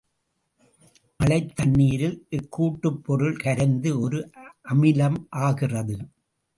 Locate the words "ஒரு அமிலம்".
3.99-5.19